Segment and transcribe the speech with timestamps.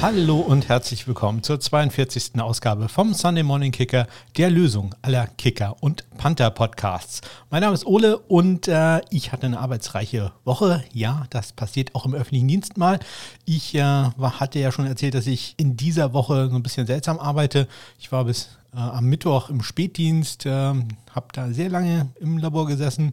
[0.00, 2.40] Hallo und herzlich willkommen zur 42.
[2.40, 4.06] Ausgabe vom Sunday Morning Kicker,
[4.36, 7.20] der Lösung aller Kicker und Panther Podcasts.
[7.50, 10.84] Mein Name ist Ole und äh, ich hatte eine arbeitsreiche Woche.
[10.92, 13.00] Ja, das passiert auch im öffentlichen Dienst mal.
[13.44, 17.18] Ich äh, hatte ja schon erzählt, dass ich in dieser Woche so ein bisschen seltsam
[17.18, 17.66] arbeite.
[17.98, 22.66] Ich war bis äh, am Mittwoch im Spätdienst, äh, habe da sehr lange im Labor
[22.66, 23.12] gesessen,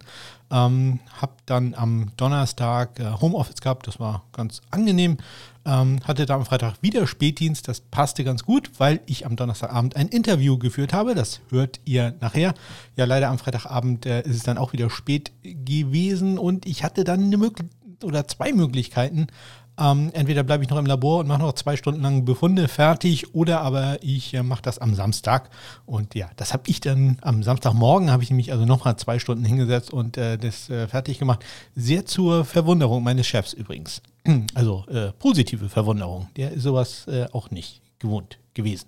[0.51, 5.18] ähm, habe dann am Donnerstag äh, Homeoffice gehabt, das war ganz angenehm.
[5.68, 9.96] Ähm, hatte da am Freitag wieder Spätdienst, das passte ganz gut, weil ich am Donnerstagabend
[9.96, 11.15] ein Interview geführt habe.
[11.15, 12.54] Das hört ihr nachher.
[12.96, 17.04] Ja, leider am Freitagabend äh, ist es dann auch wieder spät gewesen und ich hatte
[17.04, 17.71] dann eine Möglichkeit
[18.04, 19.27] oder zwei Möglichkeiten,
[19.79, 23.33] ähm, entweder bleibe ich noch im Labor und mache noch zwei Stunden lang Befunde fertig
[23.33, 25.50] oder aber ich äh, mache das am Samstag.
[25.86, 29.46] Und ja, das habe ich dann am Samstagmorgen, habe ich mich also nochmal zwei Stunden
[29.46, 31.43] hingesetzt und äh, das äh, fertig gemacht.
[31.75, 34.02] Sehr zur Verwunderung meines Chefs übrigens.
[34.56, 36.30] Also äh, positive Verwunderung.
[36.36, 38.88] Der ist sowas äh, auch nicht gewohnt gewesen.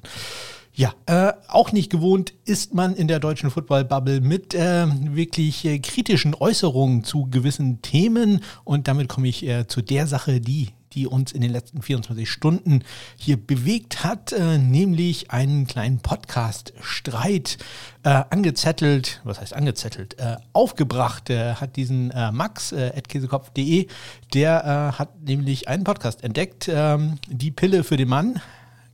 [0.78, 5.80] Ja, äh, auch nicht gewohnt ist man in der deutschen Football-Bubble mit äh, wirklich äh,
[5.80, 8.42] kritischen Äußerungen zu gewissen Themen.
[8.64, 12.30] Und damit komme ich äh, zu der Sache, die, die uns in den letzten 24
[12.30, 12.84] Stunden
[13.18, 17.60] hier bewegt hat, äh, nämlich einen kleinen Podcast-Streit
[18.04, 20.18] äh, angezettelt, was heißt angezettelt,
[20.54, 23.88] aufgebracht hat diesen Max, äh, käsekopf.de,
[24.34, 28.42] der hat nämlich einen Podcast entdeckt, ähm, Die Pille für den Mann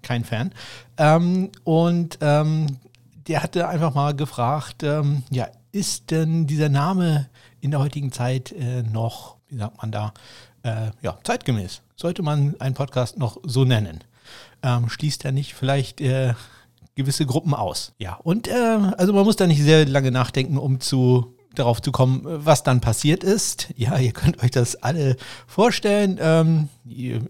[0.02, 0.52] kein Fan.
[0.98, 2.68] Ähm, und ähm,
[3.28, 7.30] der hatte einfach mal gefragt, ähm, ja, ist denn dieser Name
[7.62, 10.14] in der heutigen Zeit äh, noch, wie sagt man da,
[10.64, 11.82] äh, ja, zeitgemäß?
[12.04, 14.04] Sollte man einen Podcast noch so nennen?
[14.62, 16.34] Ähm, schließt er nicht vielleicht äh,
[16.96, 17.94] gewisse Gruppen aus?
[17.98, 18.52] Ja, und äh,
[18.98, 22.82] also man muss da nicht sehr lange nachdenken, um zu darauf zu kommen, was dann
[22.82, 23.70] passiert ist.
[23.78, 25.16] Ja, ihr könnt euch das alle
[25.48, 26.20] vorstellen.
[26.20, 26.68] Ähm,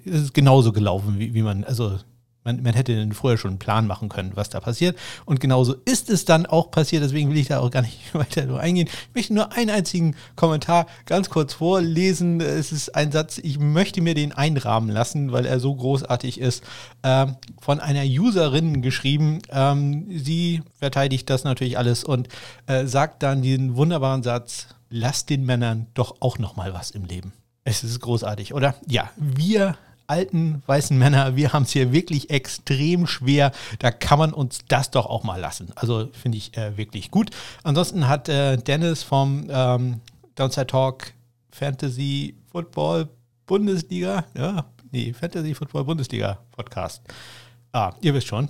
[0.05, 1.99] es ist genauso gelaufen, wie, wie man, also
[2.43, 4.97] man, man hätte vorher schon einen Plan machen können, was da passiert.
[5.25, 7.03] Und genauso ist es dann auch passiert.
[7.03, 8.87] Deswegen will ich da auch gar nicht weiter nur eingehen.
[8.87, 12.41] Ich möchte nur einen einzigen Kommentar ganz kurz vorlesen.
[12.41, 16.63] Es ist ein Satz, ich möchte mir den einrahmen lassen, weil er so großartig ist.
[17.03, 19.39] Ähm, von einer Userin geschrieben.
[19.49, 22.27] Ähm, sie verteidigt das natürlich alles und
[22.67, 27.05] äh, sagt dann diesen wunderbaren Satz: Lasst den Männern doch auch noch mal was im
[27.05, 27.33] Leben.
[27.63, 28.75] Es ist großartig, oder?
[28.87, 29.77] Ja, wir
[30.07, 33.51] alten weißen Männer, wir haben es hier wirklich extrem schwer.
[33.79, 35.71] Da kann man uns das doch auch mal lassen.
[35.75, 37.31] Also finde ich äh, wirklich gut.
[37.63, 40.01] Ansonsten hat äh, Dennis vom ähm,
[40.35, 41.13] Downside Talk
[41.51, 43.09] Fantasy Football
[43.45, 47.01] Bundesliga, ja, nee, Fantasy Football Bundesliga Podcast.
[47.71, 48.49] Ah, ihr wisst schon.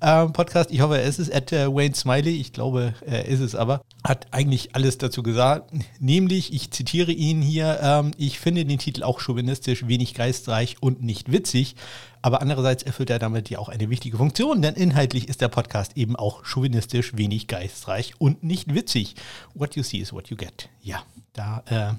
[0.00, 0.70] Ähm, Podcast.
[0.70, 2.40] Ich hoffe, es ist at äh, Wayne Smiley.
[2.40, 3.82] Ich glaube, er ist es aber.
[4.04, 5.72] Hat eigentlich alles dazu gesagt.
[5.98, 11.02] Nämlich, ich zitiere ihn hier, ähm, ich finde den Titel auch chauvinistisch, wenig geistreich und
[11.02, 11.76] nicht witzig.
[12.22, 15.96] Aber andererseits erfüllt er damit ja auch eine wichtige Funktion, denn inhaltlich ist der Podcast
[15.96, 19.14] eben auch chauvinistisch, wenig geistreich und nicht witzig.
[19.54, 20.68] What you see is what you get.
[20.82, 21.94] Ja, da äh,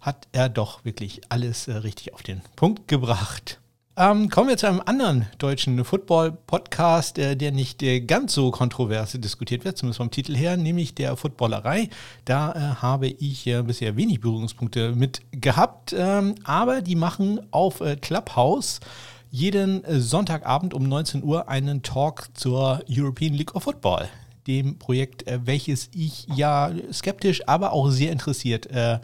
[0.00, 3.58] hat er doch wirklich alles äh, richtig auf den Punkt gebracht.
[3.96, 9.12] Ähm, kommen wir zu einem anderen deutschen Football-Podcast, der, der nicht äh, ganz so kontrovers
[9.12, 11.88] diskutiert wird, zumindest vom Titel her, nämlich der Footballerei.
[12.24, 17.80] Da äh, habe ich äh, bisher wenig Berührungspunkte mit gehabt, ähm, aber die machen auf
[17.80, 18.80] äh, Clubhouse
[19.30, 24.08] jeden äh, Sonntagabend um 19 Uhr einen Talk zur European League of Football
[24.48, 28.98] dem Projekt, äh, welches ich ja skeptisch, aber auch sehr interessiert äh,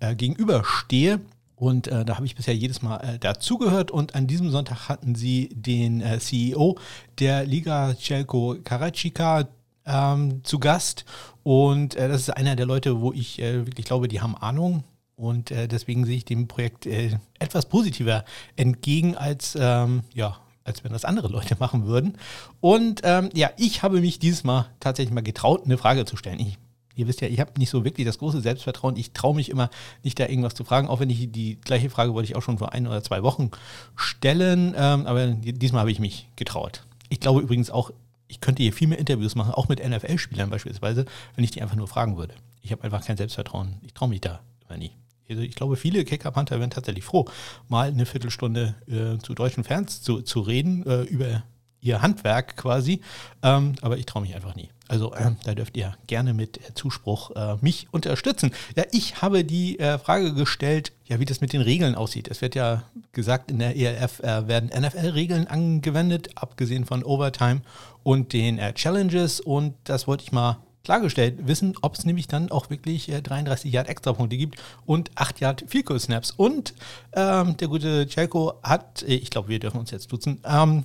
[0.00, 1.20] äh, gegenüberstehe.
[1.56, 3.90] Und äh, da habe ich bisher jedes Mal äh, dazugehört.
[3.90, 6.76] Und an diesem Sonntag hatten sie den äh, CEO
[7.18, 9.48] der Liga Celko Karachika
[9.86, 11.04] ähm, zu Gast.
[11.42, 14.84] Und äh, das ist einer der Leute, wo ich äh, wirklich glaube, die haben Ahnung.
[15.16, 18.24] Und äh, deswegen sehe ich dem Projekt etwas positiver
[18.56, 22.18] entgegen als, ähm, ja, als wenn das andere Leute machen würden.
[22.60, 26.40] Und ähm, ja, ich habe mich dieses Mal tatsächlich mal getraut, eine Frage zu stellen.
[26.40, 26.58] Ich
[26.96, 28.96] ihr wisst ja, ich habe nicht so wirklich das große Selbstvertrauen.
[28.96, 29.70] Ich traue mich immer
[30.02, 32.58] nicht, da irgendwas zu fragen, auch wenn ich die gleiche Frage wollte ich auch schon
[32.58, 33.50] vor ein oder zwei Wochen
[33.96, 34.74] stellen.
[34.76, 36.84] Ähm, aber diesmal habe ich mich getraut.
[37.08, 37.90] Ich glaube übrigens auch,
[38.28, 41.04] ich könnte hier viel mehr Interviews machen, auch mit NFL-Spielern beispielsweise,
[41.36, 42.34] wenn ich die einfach nur fragen würde.
[42.62, 43.76] Ich habe einfach kein Selbstvertrauen.
[43.82, 44.92] Ich traue mich da immer nie.
[45.28, 47.26] Also ich glaube, viele Kicker-Panther wären tatsächlich froh,
[47.68, 51.42] mal eine Viertelstunde äh, zu deutschen Fans zu, zu reden, äh, über
[51.84, 53.00] ihr Handwerk quasi.
[53.42, 54.70] Ähm, aber ich traue mich einfach nie.
[54.88, 58.52] Also äh, da dürft ihr gerne mit äh, Zuspruch äh, mich unterstützen.
[58.76, 62.28] Ja, ich habe die äh, Frage gestellt, ja, wie das mit den Regeln aussieht.
[62.28, 62.82] Es wird ja
[63.12, 67.62] gesagt, in der ELF äh, werden NFL-Regeln angewendet, abgesehen von Overtime
[68.02, 69.40] und den äh, Challenges.
[69.40, 73.72] Und das wollte ich mal klargestellt wissen, ob es nämlich dann auch wirklich äh, 33
[73.72, 76.30] Yard Extrapunkte gibt und 8 Yard Field Snaps.
[76.30, 76.74] Und
[77.14, 80.84] ähm, der gute Chelko hat, ich glaube, wir dürfen uns jetzt duzen, ähm,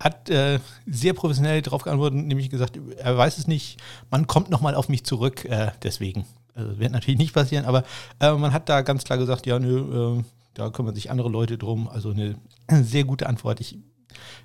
[0.00, 4.74] hat äh, sehr professionell darauf geantwortet, nämlich gesagt, er weiß es nicht, man kommt nochmal
[4.74, 6.26] auf mich zurück, äh, deswegen.
[6.54, 7.84] Also wird natürlich nicht passieren, aber
[8.20, 11.58] äh, man hat da ganz klar gesagt, ja, nö, äh, da kümmern sich andere Leute
[11.58, 11.86] drum.
[11.88, 12.36] Also eine
[12.70, 13.60] sehr gute Antwort.
[13.60, 13.78] Ich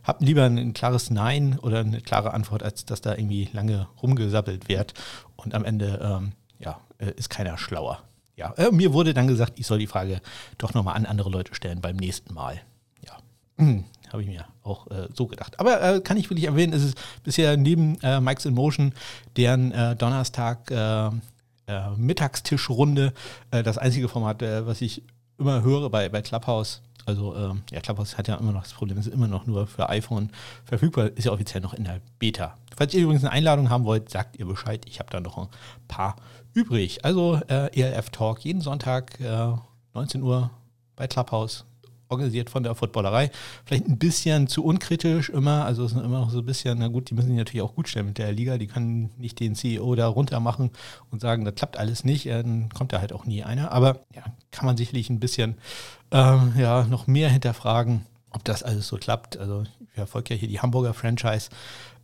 [0.04, 4.68] habe lieber ein klares Nein oder eine klare Antwort, als dass da irgendwie lange rumgesappelt
[4.68, 4.94] wird
[5.38, 8.04] und am Ende ähm, ja, äh, ist keiner schlauer.
[8.36, 10.22] Ja, äh, mir wurde dann gesagt, ich soll die Frage
[10.58, 12.62] doch nochmal an andere Leute stellen beim nächsten Mal.
[13.06, 13.18] Ja,
[13.58, 15.60] hm, habe ich mir auch äh, so gedacht.
[15.60, 18.94] Aber äh, kann ich wirklich erwähnen, ist es bisher neben äh, Mike's in Motion,
[19.38, 20.72] deren äh, Donnerstag
[21.96, 23.14] Mittagstischrunde
[23.50, 25.04] das einzige Format, was ich
[25.38, 28.98] immer höre bei, bei Clubhouse also ähm, ja, Clubhouse hat ja immer noch das Problem,
[28.98, 30.32] es ist immer noch nur für iPhone
[30.66, 32.58] verfügbar, ist ja offiziell noch in der Beta.
[32.76, 34.84] Falls ihr übrigens eine Einladung haben wollt, sagt ihr Bescheid.
[34.88, 35.48] Ich habe da noch ein
[35.88, 36.16] paar
[36.54, 37.04] übrig.
[37.04, 39.54] Also äh, ELF Talk jeden Sonntag äh,
[39.94, 40.52] 19 Uhr
[40.96, 41.66] bei Clubhouse
[42.12, 43.32] organisiert von der Footballerei.
[43.66, 46.88] Vielleicht ein bisschen zu unkritisch immer, also es ist immer noch so ein bisschen, na
[46.88, 49.56] gut, die müssen sich natürlich auch gut stellen mit der Liga, die können nicht den
[49.56, 50.72] CEO da runter machen
[51.10, 53.72] und sagen, das klappt alles nicht, dann kommt da halt auch nie einer.
[53.72, 55.56] Aber ja, kann man sicherlich ein bisschen
[56.12, 59.38] ähm, ja, noch mehr hinterfragen, ob das alles so klappt.
[59.38, 61.50] Also ich verfolge ja hier die Hamburger Franchise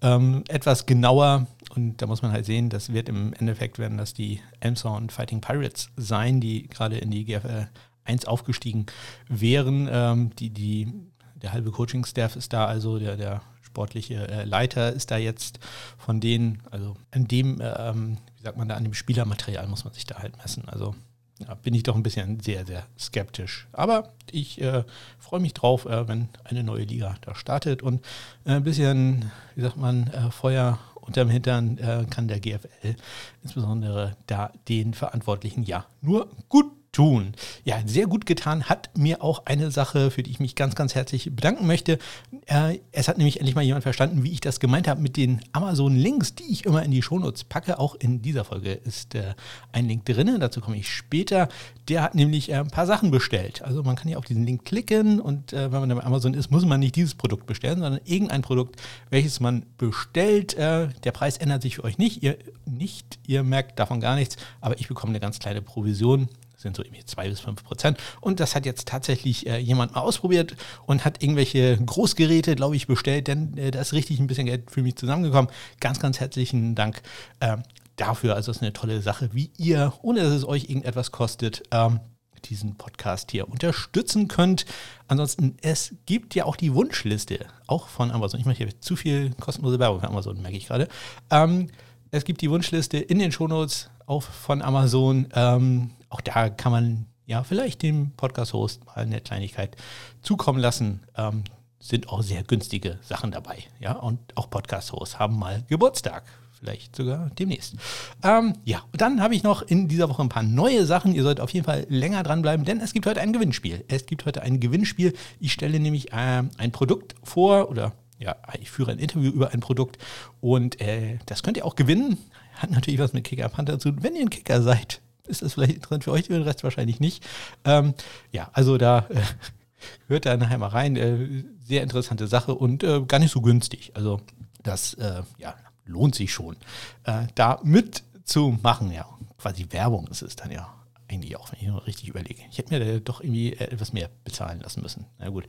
[0.01, 4.13] ähm, etwas genauer und da muss man halt sehen, das wird im Endeffekt werden das
[4.13, 7.67] die Elmsor und Fighting Pirates sein, die gerade in die GFL
[8.07, 8.85] 1 aufgestiegen
[9.27, 9.87] wären.
[9.91, 10.91] Ähm, die, die,
[11.35, 15.59] der halbe Coaching-Staff ist da, also der, der sportliche äh, Leiter ist da jetzt
[15.97, 19.93] von denen, also an dem, ähm, wie sagt man da, an dem Spielermaterial muss man
[19.93, 20.67] sich da halt messen.
[20.67, 20.95] Also
[21.39, 23.67] ja, bin ich doch ein bisschen sehr, sehr skeptisch.
[23.71, 24.83] Aber ich äh,
[25.19, 28.03] freue mich drauf, äh, wenn eine neue Liga da startet und
[28.45, 32.95] äh, ein bisschen, wie sagt man, äh, Feuer unterm Hintern äh, kann der GFL
[33.43, 37.33] insbesondere da den Verantwortlichen ja nur gut tun.
[37.63, 40.95] Ja, sehr gut getan hat mir auch eine Sache, für die ich mich ganz, ganz
[40.95, 41.99] herzlich bedanken möchte.
[42.47, 45.41] Äh, es hat nämlich endlich mal jemand verstanden, wie ich das gemeint habe mit den
[45.51, 47.77] Amazon-Links, die ich immer in die Shownotes packe.
[47.77, 49.35] Auch in dieser Folge ist äh,
[49.71, 51.49] ein Link drin, dazu komme ich später.
[51.87, 53.61] Der hat nämlich äh, ein paar Sachen bestellt.
[53.61, 56.49] Also man kann ja auf diesen Link klicken und äh, wenn man bei Amazon ist,
[56.49, 60.55] muss man nicht dieses Produkt bestellen, sondern irgendein Produkt, welches man bestellt.
[60.55, 62.23] Äh, der Preis ändert sich für euch nicht.
[62.23, 66.27] Ihr, nicht, ihr merkt davon gar nichts, aber ich bekomme eine ganz kleine Provision
[66.57, 67.97] sind so irgendwie zwei bis fünf Prozent.
[68.19, 70.55] Und das hat jetzt tatsächlich äh, jemand mal ausprobiert
[70.85, 74.71] und hat irgendwelche Großgeräte, glaube ich, bestellt, denn äh, da ist richtig ein bisschen Geld
[74.71, 75.51] für mich zusammengekommen.
[75.79, 77.01] Ganz, ganz herzlichen Dank
[77.39, 77.57] äh,
[77.95, 78.35] dafür.
[78.35, 81.99] Also es ist eine tolle Sache, wie ihr, ohne dass es euch irgendetwas kostet, ähm,
[82.45, 84.65] diesen Podcast hier unterstützen könnt.
[85.07, 88.39] Ansonsten, es gibt ja auch die Wunschliste, auch von Amazon.
[88.39, 90.87] Ich mache hier zu viel kostenlose Werbung für Amazon, merke ich gerade.
[91.29, 91.69] Ähm,
[92.11, 95.27] es gibt die Wunschliste in den Shownotes auch von Amazon.
[95.33, 99.75] Ähm, auch da kann man ja vielleicht dem Podcast-Host mal eine Kleinigkeit
[100.21, 101.03] zukommen lassen.
[101.15, 101.43] Ähm,
[101.79, 103.63] sind auch sehr günstige Sachen dabei.
[103.79, 106.23] Ja, und auch Podcast-Hosts haben mal Geburtstag.
[106.59, 107.75] Vielleicht sogar demnächst.
[108.23, 111.13] Ähm, ja, und dann habe ich noch in dieser Woche ein paar neue Sachen.
[111.13, 113.85] Ihr sollt auf jeden Fall länger dranbleiben, denn es gibt heute ein Gewinnspiel.
[113.87, 115.13] Es gibt heute ein Gewinnspiel.
[115.39, 119.59] Ich stelle nämlich äh, ein Produkt vor oder ja, ich führe ein Interview über ein
[119.59, 119.99] Produkt
[120.41, 122.17] und äh, das könnt ihr auch gewinnen.
[122.55, 124.01] Hat natürlich was mit Kicker Panther zu tun.
[124.01, 127.25] Wenn ihr ein Kicker seid, ist das vielleicht interessant für euch, den Rest wahrscheinlich nicht.
[127.65, 127.93] Ähm,
[128.31, 129.21] ja, also da äh,
[130.07, 130.95] hört da nachher mal rein.
[130.95, 133.91] Äh, sehr interessante Sache und äh, gar nicht so günstig.
[133.93, 134.21] Also
[134.63, 135.55] das äh, ja,
[135.85, 136.55] lohnt sich schon,
[137.03, 138.91] äh, da mitzumachen.
[138.91, 139.05] Ja,
[139.37, 140.73] quasi Werbung ist es dann ja
[141.09, 142.41] eigentlich auch, wenn ich noch richtig überlege.
[142.51, 145.05] Ich hätte mir doch irgendwie etwas mehr bezahlen lassen müssen.
[145.19, 145.45] Na gut,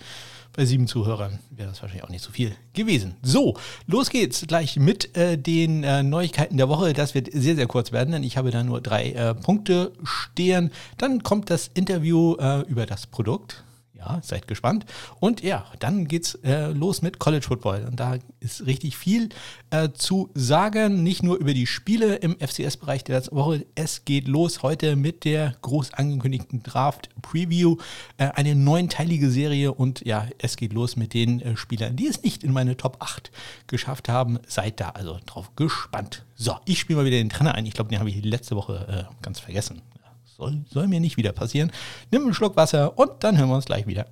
[0.53, 3.17] bei sieben Zuhörern wäre das wahrscheinlich auch nicht so viel gewesen.
[3.23, 6.93] So, los geht's gleich mit äh, den äh, Neuigkeiten der Woche.
[6.93, 10.71] Das wird sehr, sehr kurz werden, denn ich habe da nur drei äh, Punkte stehen.
[10.97, 13.65] Dann kommt das Interview äh, über das Produkt
[13.99, 14.87] ja, seid gespannt.
[15.21, 17.87] Und ja, dann geht's äh, los mit College Football.
[17.89, 19.31] Und da ist richtig viel
[19.71, 23.67] äh, zu sagen, nicht nur über die Spiele im FCS-Bereich der letzten Woche.
[23.75, 27.77] Es geht los heute mit der groß angekündigten Draft Preview,
[28.19, 29.73] äh, eine neunteilige Serie.
[29.73, 32.99] Und ja, es geht los mit den äh, Spielern, die es nicht in meine Top
[33.01, 33.31] 8
[33.67, 34.39] geschafft haben.
[34.47, 36.25] Seid da also drauf gespannt.
[36.37, 37.67] So, ich spiele mal wieder den Trainer ein.
[37.67, 39.83] Ich glaube, den habe ich letzte Woche äh, ganz vergessen.
[40.39, 41.73] Soll, soll mir nicht wieder passieren.
[42.13, 44.07] Nimm einen Schluck Wasser und dann hören wir uns gleich wieder.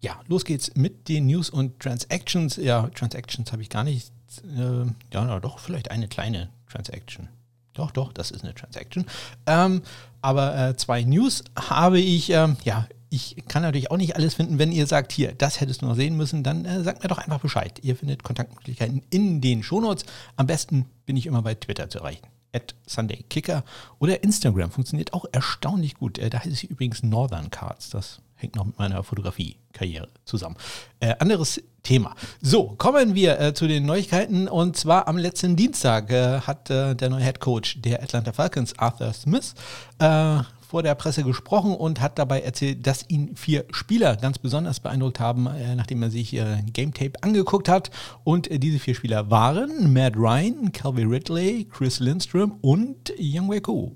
[0.00, 2.56] Ja, los geht's mit den News und Transactions.
[2.56, 4.10] Ja, Transactions habe ich gar nicht.
[4.56, 7.28] Äh, ja, doch, vielleicht eine kleine Transaction.
[7.74, 9.04] Doch, doch, das ist eine Transaction.
[9.46, 9.82] Ähm,
[10.22, 12.30] aber äh, zwei News habe ich.
[12.30, 14.58] Ähm, ja, ich kann natürlich auch nicht alles finden.
[14.58, 17.18] Wenn ihr sagt, hier, das hättest du noch sehen müssen, dann äh, sagt mir doch
[17.18, 17.78] einfach Bescheid.
[17.82, 20.04] Ihr findet Kontaktmöglichkeiten in den Shownotes.
[20.36, 22.26] Am besten bin ich immer bei Twitter zu erreichen.
[22.52, 23.62] At SundayKicker
[23.98, 26.18] oder Instagram funktioniert auch erstaunlich gut.
[26.18, 27.90] Äh, da heißt es übrigens Northern Cards.
[27.90, 30.56] Das hängt noch mit meiner Fotografie-Karriere zusammen.
[31.00, 32.14] Äh, anderes Thema.
[32.40, 34.48] So, kommen wir äh, zu den Neuigkeiten.
[34.48, 38.78] Und zwar am letzten Dienstag äh, hat äh, der neue Head Coach der Atlanta Falcons,
[38.78, 39.54] Arthur Smith,
[39.98, 44.80] äh, vor der Presse gesprochen und hat dabei erzählt, dass ihn vier Spieler ganz besonders
[44.80, 47.90] beeindruckt haben, äh, nachdem er sich äh, Game Tape angeguckt hat.
[48.22, 53.92] Und äh, diese vier Spieler waren Matt Ryan, Calvin Ridley, Chris Lindstrom und Young Koo.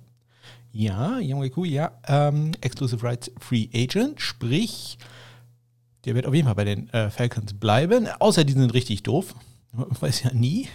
[0.72, 4.96] Ja, Young Koo, ja, ähm, Exclusive Rights Free Agent, sprich,
[6.06, 9.34] der wird auf jeden Fall bei den äh, Falcons bleiben, außer die sind richtig doof.
[9.72, 10.68] Weiß ja nie.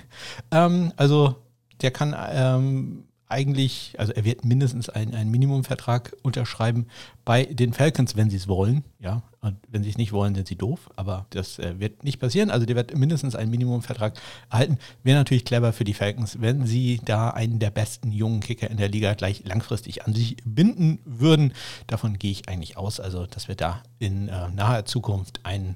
[0.52, 1.38] Ähm, also,
[1.82, 6.88] der kann ähm, eigentlich, also er wird mindestens einen, einen Minimumvertrag unterschreiben
[7.26, 8.84] bei den Falcons, wenn sie es wollen.
[9.00, 12.20] Ja, und wenn sie es nicht wollen, sind sie doof, aber das äh, wird nicht
[12.20, 12.50] passieren.
[12.50, 14.20] Also der wird mindestens einen Minimumvertrag
[14.50, 14.78] erhalten.
[15.04, 18.78] Wäre natürlich clever für die Falcons, wenn sie da einen der besten jungen Kicker in
[18.78, 21.54] der Liga gleich langfristig an sich binden würden.
[21.88, 23.00] Davon gehe ich eigentlich aus.
[23.00, 25.76] Also, dass wir da in äh, naher Zukunft einen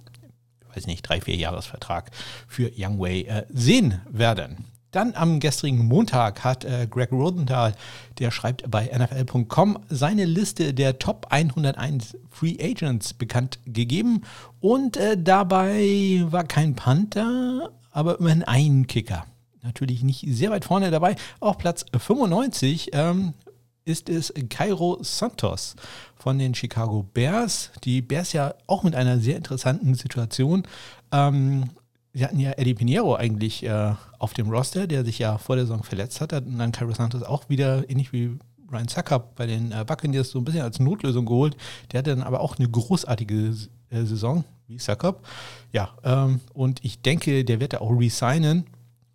[0.75, 2.11] weiß nicht, drei, vier Jahresvertrag
[2.47, 4.65] für Young Wei äh, sehen werden.
[4.91, 7.75] Dann am gestrigen Montag hat äh, Greg Rodenthal,
[8.19, 14.23] der schreibt bei NFL.com, seine Liste der Top 101 Free Agents bekannt gegeben.
[14.59, 19.25] Und äh, dabei war kein Panther, aber immerhin ein Kicker.
[19.63, 21.15] Natürlich nicht sehr weit vorne dabei.
[21.39, 23.33] Auf Platz 95 ähm,
[23.85, 25.75] ist es Cairo Santos
[26.15, 27.71] von den Chicago Bears.
[27.83, 30.63] Die Bears ja auch mit einer sehr interessanten Situation.
[31.11, 31.69] Ähm,
[32.13, 35.65] sie hatten ja Eddie Pinheiro eigentlich äh, auf dem Roster, der sich ja vor der
[35.65, 36.33] Saison verletzt hat.
[36.33, 38.37] Und dann Cairo Santos auch wieder, ähnlich wie
[38.71, 41.57] Ryan Suckup bei den äh, Buccaneers, so ein bisschen als Notlösung geholt.
[41.91, 43.55] Der hatte dann aber auch eine großartige
[43.89, 45.25] äh, Saison, wie Suckup.
[45.71, 48.65] Ja, ähm, und ich denke, der wird da auch resignen.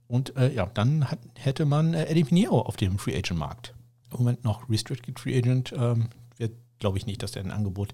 [0.08, 3.74] Und äh, ja, dann hat, hätte man äh, Eddie Pinheiro auf dem Free Agent Markt.
[4.12, 5.74] Im Moment noch Restricted Free Agent.
[5.76, 6.08] Ähm,
[6.78, 7.90] glaube ich, nicht, dass der ein Angebot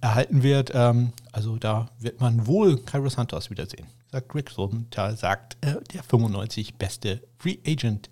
[0.00, 0.72] erhalten wird.
[0.74, 6.02] Ähm, also da wird man wohl Cairo Santos wiedersehen sagt Greg Rosenthal, sagt äh, der
[6.02, 8.10] 95 beste Free Agent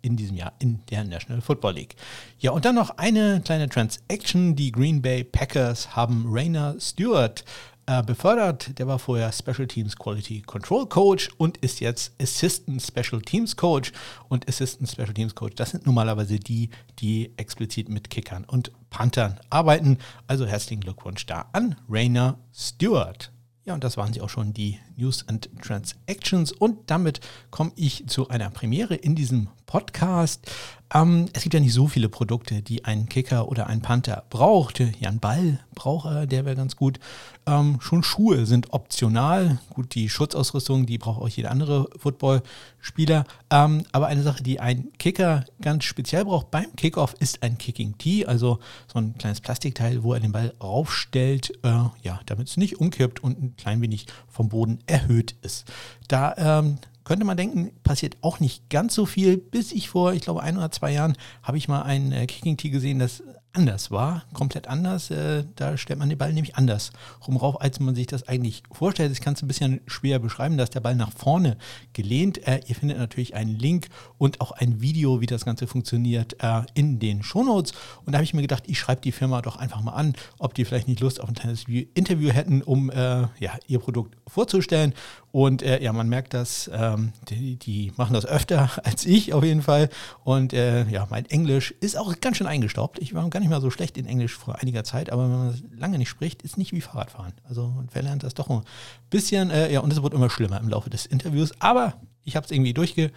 [0.00, 1.96] in diesem Jahr in der National Football League.
[2.38, 4.56] Ja, und dann noch eine kleine Transaction.
[4.56, 7.44] Die Green Bay Packers haben Rainer Stewart
[7.86, 8.78] äh, befördert.
[8.78, 13.92] Der war vorher Special Teams Quality Control Coach und ist jetzt Assistant Special Teams Coach.
[14.28, 19.38] Und Assistant Special Teams Coach, das sind normalerweise die, die explizit mit Kickern und Panthern
[19.50, 19.98] arbeiten.
[20.26, 23.32] Also herzlichen Glückwunsch da an Rainer Stewart.
[23.66, 26.52] Ja, und das waren sie auch schon, die News and Transactions.
[26.52, 27.18] Und damit
[27.50, 30.48] komme ich zu einer Premiere in diesem Podcast.
[30.94, 34.80] Ähm, es gibt ja nicht so viele Produkte, die ein Kicker oder ein Panther braucht.
[35.00, 37.00] Jan Ball braucht er, der wäre ganz gut.
[37.46, 39.58] Ähm, schon Schuhe sind optional.
[39.70, 43.24] Gut, die Schutzausrüstung, die braucht auch jeder andere Footballspieler.
[43.50, 47.98] Ähm, aber eine Sache, die ein Kicker ganz speziell braucht beim Kickoff, ist ein Kicking
[47.98, 48.60] Tee, also
[48.92, 53.22] so ein kleines Plastikteil, wo er den Ball raufstellt, äh, ja, damit es nicht umkippt
[53.22, 55.66] und ein klein wenig vom Boden erhöht ist.
[56.08, 60.22] Da ähm, könnte man denken, passiert auch nicht ganz so viel, bis ich vor, ich
[60.22, 63.22] glaube, ein oder zwei Jahren habe ich mal ein äh, Kicking Tee gesehen, das
[63.52, 65.10] anders war, komplett anders.
[65.10, 66.90] Äh, da stellt man den Ball nämlich anders
[67.26, 69.12] rum rauf, als man sich das eigentlich vorstellt.
[69.12, 71.56] Ich kann es ein bisschen schwer beschreiben, dass der Ball nach vorne
[71.92, 72.46] gelehnt.
[72.46, 73.86] Äh, ihr findet natürlich einen Link
[74.18, 76.36] und auch ein Video, wie das Ganze funktioniert,
[76.74, 77.72] in den Shownotes.
[78.04, 80.54] Und da habe ich mir gedacht, ich schreibe die Firma doch einfach mal an, ob
[80.54, 84.92] die vielleicht nicht Lust auf ein kleines Interview hätten, um ja, ihr Produkt vorzustellen.
[85.36, 89.44] Und äh, ja, man merkt das, ähm, die, die, machen das öfter als ich auf
[89.44, 89.90] jeden Fall.
[90.24, 92.98] Und äh, ja, mein Englisch ist auch ganz schön eingestaubt.
[93.00, 95.62] Ich war gar nicht mal so schlecht in Englisch vor einiger Zeit, aber wenn man
[95.76, 97.34] lange nicht spricht, ist nicht wie Fahrradfahren.
[97.46, 98.62] Also man verlernt das doch ein
[99.10, 99.50] bisschen.
[99.50, 101.52] Äh, ja, und es wird immer schlimmer im Laufe des Interviews.
[101.58, 103.12] Aber ich habe es irgendwie durchge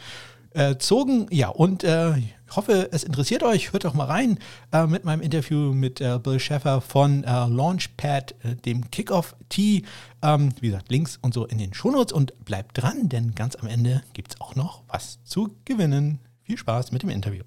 [0.79, 1.27] Zogen.
[1.31, 3.71] Ja, und äh, ich hoffe, es interessiert euch.
[3.73, 4.39] Hört doch mal rein
[4.71, 9.83] äh, mit meinem Interview mit äh, Bill Schäfer von äh, Launchpad, äh, dem Kickoff Tee.
[10.23, 13.67] Ähm, wie gesagt, Links und so in den Shownotes und bleibt dran, denn ganz am
[13.67, 16.19] Ende gibt es auch noch was zu gewinnen.
[16.41, 17.43] Viel Spaß mit dem Interview.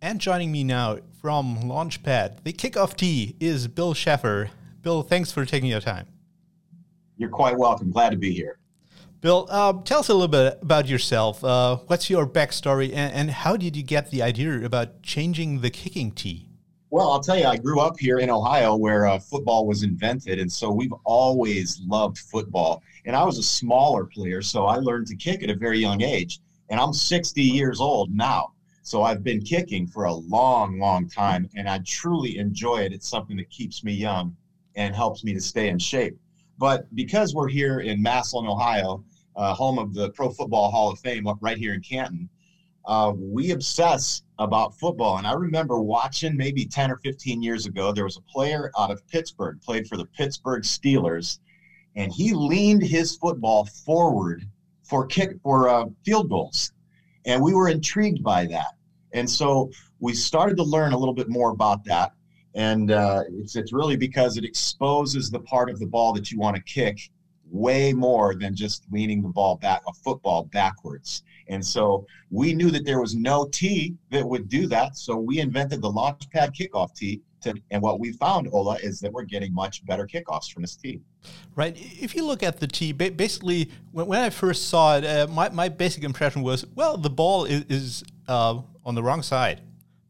[0.00, 4.48] And joining me now from Launchpad, the Kickoff Tee is Bill Schäfer.
[4.82, 6.06] Bill, thanks for taking your time.
[7.18, 7.90] You're quite welcome.
[7.92, 8.59] Glad to be here.
[9.20, 11.44] Bill, uh, tell us a little bit about yourself.
[11.44, 15.68] Uh, what's your backstory, and, and, how did you get the idea about changing the
[15.68, 16.48] kicking tee?
[16.88, 20.38] Well, I'll tell you, I grew up here in Ohio where uh, football was invented,
[20.38, 22.82] and so we've always loved football.
[23.04, 26.00] And I was a smaller player, so I learned to kick at a very young
[26.00, 26.40] age.
[26.70, 31.46] And I'm 60 years old now, so I've been kicking for a long, long time,
[31.54, 32.94] and I truly enjoy it.
[32.94, 34.34] It's something that keeps me young
[34.76, 36.16] and helps me to stay in shape.
[36.56, 39.02] But because we're here in Massillon, Ohio,
[39.36, 42.28] uh, home of the Pro Football Hall of Fame, up right here in Canton,
[42.86, 45.18] uh, we obsess about football.
[45.18, 48.90] And I remember watching maybe 10 or 15 years ago, there was a player out
[48.90, 51.38] of Pittsburgh, played for the Pittsburgh Steelers,
[51.96, 54.44] and he leaned his football forward
[54.84, 56.72] for kick for uh, field goals.
[57.26, 58.74] And we were intrigued by that.
[59.12, 62.12] And so we started to learn a little bit more about that.
[62.54, 66.38] And uh, it's, it's really because it exposes the part of the ball that you
[66.38, 67.10] want to kick
[67.50, 71.22] way more than just leaning the ball back, a football backwards.
[71.48, 74.96] And so we knew that there was no tee that would do that.
[74.96, 77.20] So we invented the launch pad kickoff tee.
[77.42, 80.76] To, and what we found, Ola, is that we're getting much better kickoffs from this
[80.76, 81.00] tee.
[81.56, 81.74] Right.
[81.76, 85.48] If you look at the tee, basically, when, when I first saw it, uh, my,
[85.48, 89.62] my basic impression was, well, the ball is, is uh, on the wrong side.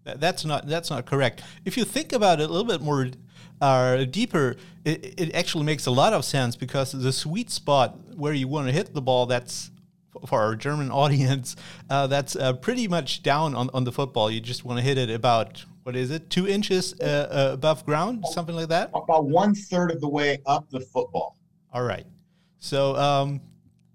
[0.02, 1.42] That's not that's not correct.
[1.64, 3.09] If you think about it a little bit more
[3.61, 8.33] uh, deeper, it, it actually makes a lot of sense because the sweet spot where
[8.33, 9.71] you want to hit the ball, that's
[10.26, 11.57] for our German audience,
[11.88, 14.31] uh, that's uh, pretty much down on, on the football.
[14.31, 17.85] You just want to hit it about, what is it, two inches uh, uh above
[17.85, 18.90] ground, something like that?
[18.95, 21.37] About one third of the way up the football.
[21.73, 22.07] All right.
[22.59, 23.40] So, um,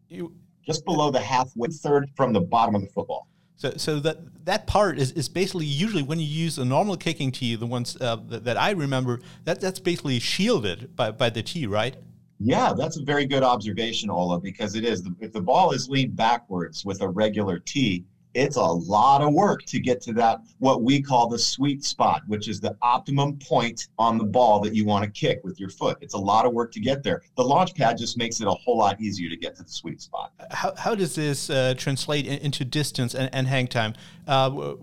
[0.10, 0.34] you,
[0.66, 3.28] just below the halfway third from the bottom of the football.
[3.58, 7.32] So, so that that part is, is basically usually when you use a normal kicking
[7.32, 11.42] tee, the ones uh, that, that, I remember, that that's basically shielded by, by the
[11.42, 11.96] tee, right?
[12.40, 15.08] Yeah, that's a very good observation, Ola, because it is.
[15.20, 18.04] If the ball is leaned backwards with a regular tee,
[18.36, 22.22] it's a lot of work to get to that what we call the sweet spot
[22.28, 25.70] which is the optimum point on the ball that you want to kick with your
[25.70, 25.98] foot.
[26.02, 27.22] It's a lot of work to get there.
[27.36, 30.02] The launch pad just makes it a whole lot easier to get to the sweet
[30.02, 30.34] spot.
[30.52, 33.94] How, how does this uh, translate into distance and, and hang time?
[34.28, 34.76] Uh,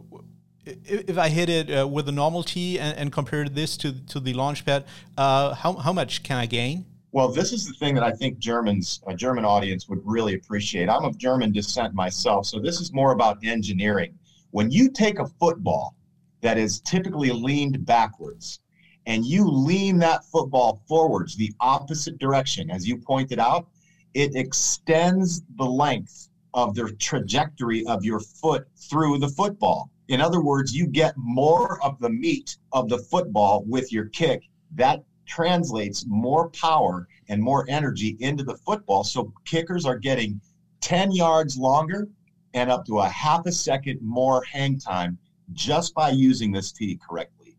[0.64, 4.20] if I hit it uh, with a normal tee and, and compare this to, to
[4.20, 4.84] the launch pad,
[5.18, 6.86] uh, how, how much can I gain?
[7.14, 10.88] Well, this is the thing that I think Germans, a German audience would really appreciate.
[10.88, 14.18] I'm of German descent myself, so this is more about engineering.
[14.50, 15.94] When you take a football
[16.40, 18.60] that is typically leaned backwards
[19.04, 23.68] and you lean that football forwards the opposite direction, as you pointed out,
[24.14, 29.90] it extends the length of the trajectory of your foot through the football.
[30.08, 34.48] In other words, you get more of the meat of the football with your kick.
[34.74, 39.04] That translates more power and more energy into the football.
[39.04, 40.40] So kickers are getting
[40.80, 42.08] 10 yards longer
[42.54, 45.18] and up to a half a second more hang time
[45.52, 47.56] just by using this tee correctly.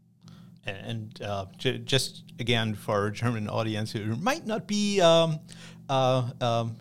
[0.66, 5.40] And uh, j- just again for our German audience who might not be um,
[5.90, 6.78] uh, um,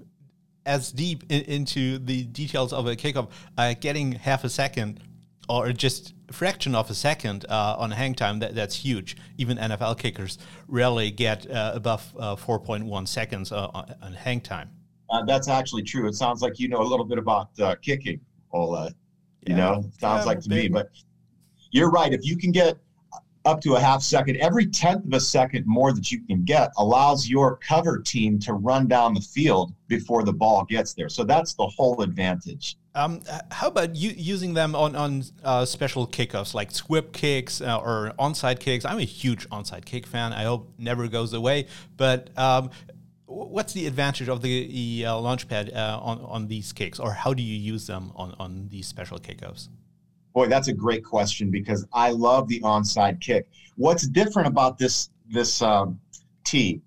[0.64, 5.00] as deep in, into the details of a kickoff, uh, getting half a second
[5.48, 9.16] or just fraction of a second uh, on hang time, that, that's huge.
[9.38, 14.70] Even NFL kickers rarely get uh, above uh, 4.1 seconds uh, on hang time.
[15.11, 16.09] Uh, that's actually true.
[16.09, 18.20] It sounds like you know a little bit about uh, kicking,
[18.52, 18.87] Ola.
[19.46, 19.57] You yeah.
[19.57, 20.68] know, sounds like to me.
[20.68, 20.88] But
[21.70, 22.12] you're right.
[22.12, 22.78] If you can get
[23.44, 26.72] up to a half second, every tenth of a second more that you can get
[26.76, 31.09] allows your cover team to run down the field before the ball gets there.
[31.09, 32.76] So that's the whole advantage.
[32.94, 37.78] Um, how about you using them on on uh, special kickoffs like squib kicks uh,
[37.78, 38.85] or onside kicks?
[38.85, 40.33] I'm a huge onside kick fan.
[40.33, 41.66] I hope never goes away.
[41.96, 42.70] But um,
[43.24, 47.42] what's the advantage of the uh, launchpad uh, on on these kicks, or how do
[47.42, 49.68] you use them on on these special kickoffs?
[50.32, 53.46] Boy, that's a great question because I love the onside kick.
[53.76, 56.00] What's different about this this um,
[56.44, 56.82] tee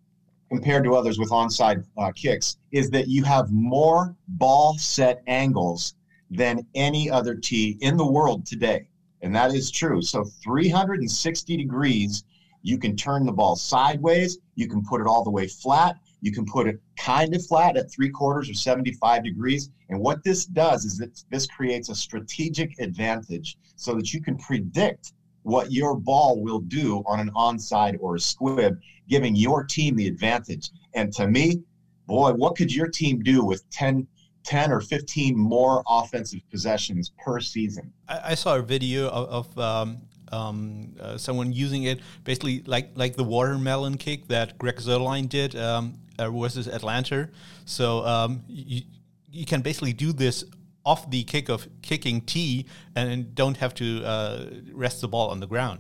[0.49, 5.95] compared to others with onside uh, kicks is that you have more ball set angles
[6.29, 8.88] than any other tee in the world today.
[9.21, 10.01] And that is true.
[10.01, 12.23] So 360 degrees,
[12.62, 16.32] you can turn the ball sideways, you can put it all the way flat, you
[16.32, 19.70] can put it kind of flat at three quarters or 75 degrees.
[19.90, 24.36] And what this does is that this creates a strategic advantage so that you can
[24.40, 29.96] predict what your ball will do on an onside or a squib, giving your team
[29.96, 30.72] the advantage.
[30.96, 31.62] And to me,
[32.08, 34.08] boy, what could your team do with 10,
[34.46, 37.94] 10 or 15 more offensive possessions per season?
[38.10, 42.90] I, I saw a video of, of um, um, uh, someone using it basically like
[42.96, 47.30] like the watermelon kick that Greg Zuerlein did um, versus Atlanta.
[47.65, 48.82] So um, you,
[49.32, 50.43] you can basically do this
[50.86, 55.39] off the kick of kicking tee and don't have to uh, rest the ball on
[55.39, 55.80] the ground.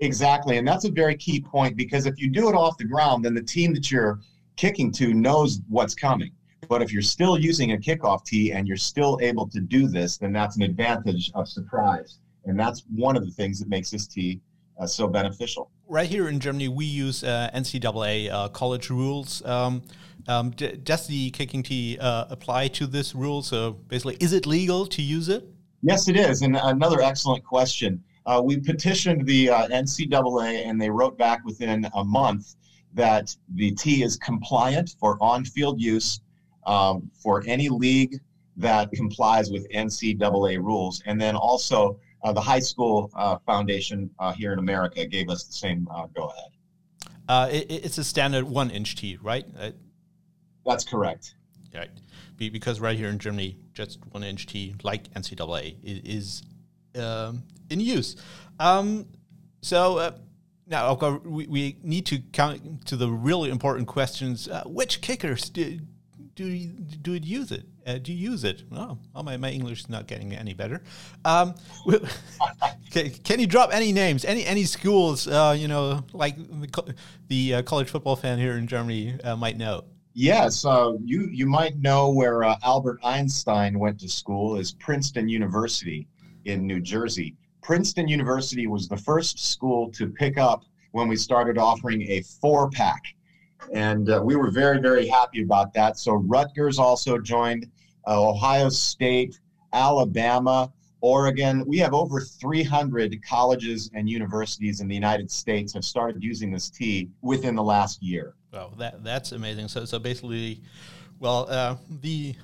[0.00, 0.58] Exactly.
[0.58, 3.34] And that's a very key point because if you do it off the ground, then
[3.34, 4.20] the team that you're
[4.56, 6.32] kicking to knows what's coming.
[6.68, 10.16] But if you're still using a kickoff tee and you're still able to do this,
[10.16, 12.18] then that's an advantage of surprise.
[12.44, 14.40] And that's one of the things that makes this tee
[14.78, 15.70] uh, so beneficial.
[15.88, 19.44] Right here in Germany, we use uh, NCAA uh, college rules.
[19.44, 19.82] Um,
[20.26, 23.40] um, does the kicking tee uh, apply to this rule?
[23.42, 25.46] So basically, is it legal to use it?
[25.82, 26.42] Yes, it is.
[26.42, 28.02] And another excellent question.
[28.26, 32.56] Uh, we petitioned the uh, NCAA, and they wrote back within a month
[32.94, 36.20] that the tee is compliant for on-field use
[36.66, 38.18] um, for any league
[38.56, 44.32] that complies with NCAA rules, and then also uh, the high school uh, foundation uh,
[44.32, 46.50] here in America gave us the same uh, go ahead.
[47.28, 49.46] Uh, it, it's a standard one inch tee, right?
[49.56, 49.70] Uh,
[50.64, 51.34] That's correct.
[51.72, 51.90] Right.
[52.36, 56.42] Because right here in Germany, just one inch tee, like NCAA, is,
[56.96, 58.16] um, in use.
[58.58, 59.06] Um,
[59.62, 60.14] so
[60.66, 64.48] now, we, we need to come to the really important questions.
[64.64, 65.78] which kickers do,
[66.36, 67.64] do you, do you use it?
[67.86, 68.62] Uh, do you use it?
[68.70, 70.82] Oh, oh, my, my English is not getting any better.
[71.24, 71.54] Um,
[72.90, 75.26] can, can, you drop any names, any any schools?
[75.26, 76.94] Uh, you know, like the,
[77.28, 79.84] the uh, college football fan here in Germany uh, might know.
[80.12, 85.30] Yes, uh, you you might know where uh, Albert Einstein went to school is Princeton
[85.30, 86.06] University
[86.44, 87.34] in New Jersey.
[87.62, 92.68] Princeton University was the first school to pick up when we started offering a four
[92.70, 93.02] pack
[93.72, 95.98] and uh, we were very, very happy about that.
[95.98, 97.66] So Rutgers also joined,
[98.06, 99.40] uh, Ohio State,
[99.72, 101.64] Alabama, Oregon.
[101.66, 106.70] We have over 300 colleges and universities in the United States have started using this
[106.70, 108.34] tee within the last year.
[108.52, 109.68] Well, that that's amazing.
[109.68, 110.62] So, so basically,
[111.18, 112.34] well, uh, the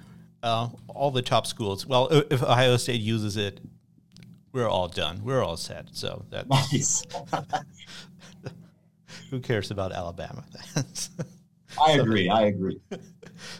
[0.42, 1.86] uh, all the top schools.
[1.86, 3.60] Well, if Ohio State uses it,
[4.52, 5.22] we're all done.
[5.24, 5.88] We're all set.
[5.92, 7.02] So that's nice.
[9.32, 10.44] who cares about Alabama?
[11.80, 12.28] I agree.
[12.28, 12.80] I agree.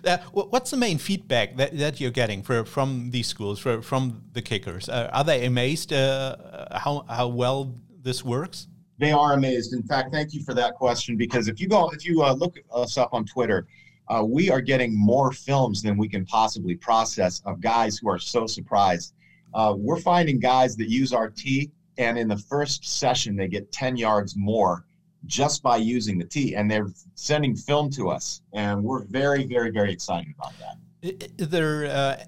[0.07, 4.23] Uh, what's the main feedback that, that you're getting for, from these schools, for, from
[4.33, 4.89] the kickers?
[4.89, 6.37] Uh, are they amazed uh,
[6.73, 8.69] how, how well this works?
[8.99, 9.73] They are amazed.
[9.73, 12.59] In fact, thank you for that question because if you go, if you uh, look
[12.73, 13.67] us up on Twitter,
[14.09, 18.21] uh, we are getting more films than we can possibly process of guys who are
[18.21, 19.15] so surprised.
[19.53, 23.73] Uh, we're finding guys that use our tee, and in the first session, they get
[23.73, 24.85] 10 yards more
[25.27, 29.71] just by using the tee, and they're sending film to us, and we're very, very,
[29.71, 31.51] very excited about that.
[31.51, 32.25] there uh,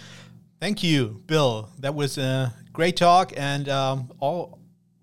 [0.62, 1.70] Thank you, Bill.
[1.81, 4.61] That was a great talk and um, all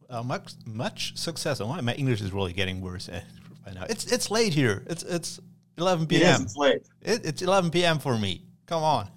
[0.10, 1.60] uh, much much success.
[1.60, 3.24] Oh, my English is really getting worse right
[3.68, 3.86] eh, now.
[3.90, 4.86] It's it's late here.
[4.88, 5.42] It's it's
[5.78, 6.22] 11 p.m.
[6.22, 6.82] It is, it's late.
[7.02, 8.00] It, it's 11 p.m.
[8.00, 8.46] for me.
[8.68, 9.10] Come on,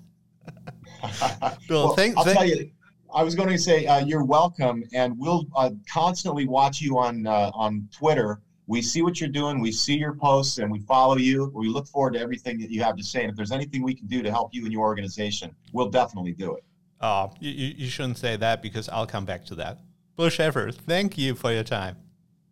[1.68, 1.86] Bill.
[1.86, 2.72] well, thank, I'll thank, tell you.
[3.14, 7.24] I was going to say uh, you're welcome, and we'll uh, constantly watch you on
[7.24, 8.40] uh, on Twitter
[8.72, 11.52] we see what you're doing, we see your posts, and we follow you.
[11.54, 13.20] We look forward to everything that you have to say.
[13.20, 16.32] And if there's anything we can do to help you and your organization, we'll definitely
[16.32, 16.64] do it.
[17.02, 19.80] Oh, you, you shouldn't say that because I'll come back to that.
[20.16, 21.96] Bill Schaefer, thank you for your time.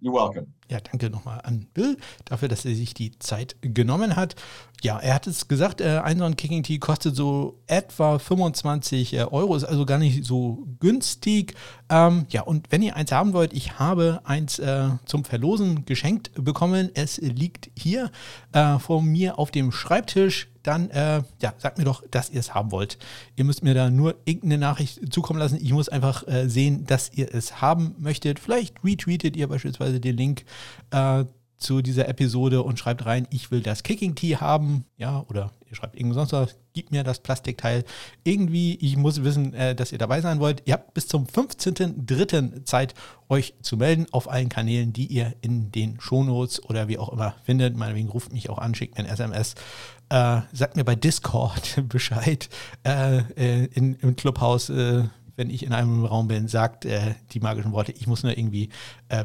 [0.02, 0.52] You're welcome.
[0.70, 4.36] Ja, danke nochmal an Bill dafür, dass er sich die Zeit genommen hat.
[4.82, 9.12] Ja, er hat es gesagt, äh, ein so ein Kicking Tee kostet so etwa 25
[9.14, 11.54] äh, Euro, ist also gar nicht so günstig.
[11.90, 16.30] Ähm, ja, und wenn ihr eins haben wollt, ich habe eins äh, zum Verlosen geschenkt
[16.34, 16.90] bekommen.
[16.94, 18.10] Es liegt hier
[18.52, 22.54] äh, vor mir auf dem Schreibtisch dann äh, ja, sagt mir doch, dass ihr es
[22.54, 22.98] haben wollt.
[23.36, 25.58] Ihr müsst mir da nur irgendeine Nachricht zukommen lassen.
[25.60, 28.38] Ich muss einfach äh, sehen, dass ihr es haben möchtet.
[28.38, 30.44] Vielleicht retweetet ihr beispielsweise den Link
[30.90, 31.24] äh,
[31.60, 35.76] zu dieser Episode und schreibt rein, ich will das Kicking Tee haben, ja, oder ihr
[35.76, 37.84] schreibt irgendwas sonst was, gib mir das Plastikteil.
[38.24, 40.62] Irgendwie, ich muss wissen, äh, dass ihr dabei sein wollt.
[40.64, 42.64] Ihr habt bis zum 15.03.
[42.64, 42.94] Zeit,
[43.28, 47.34] euch zu melden auf allen Kanälen, die ihr in den Shownotes oder wie auch immer
[47.44, 47.76] findet.
[47.76, 49.54] Meinetwegen ruft mich auch an, schickt mir ein SMS.
[50.08, 52.48] Äh, sagt mir bei Discord Bescheid
[52.84, 55.04] äh, äh, in, im Clubhaus äh,
[55.36, 57.92] wenn ich in einem Raum bin, sagt die magischen Worte.
[57.92, 58.68] Ich muss nur irgendwie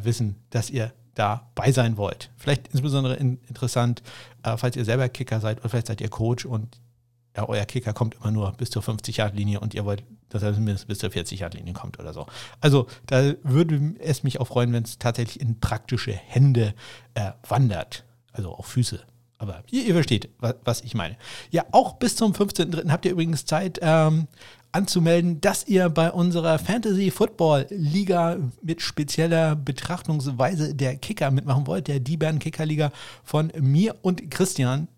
[0.02, 2.30] wissen, dass ihr dabei sein wollt.
[2.38, 4.04] Vielleicht insbesondere in, interessant,
[4.44, 6.80] äh, falls ihr selber Kicker seid oder vielleicht seid ihr Coach und
[7.36, 10.86] ja, euer Kicker kommt immer nur bis zur 50-Yard-Linie und ihr wollt, dass er mindestens
[10.86, 12.28] bis zur 40-Yard-Linie kommt oder so.
[12.62, 16.74] Also da würde es mich auch freuen, wenn es tatsächlich in praktische Hände
[17.14, 18.06] äh, wandert.
[18.32, 19.06] Also auch Füße.
[19.38, 21.18] Aber ihr, ihr versteht, was, was, ich meine.
[21.52, 22.90] Ja, auch bis zum 15.03.
[22.90, 24.28] habt ihr übrigens Zeit, ähm,
[24.72, 31.88] anzumelden, dass ihr bei unserer Fantasy Football Liga mit spezieller Betrachtungsweise der Kicker mitmachen wollt,
[31.88, 32.92] der D-Band Kicker Liga
[33.24, 34.90] von mir und Christian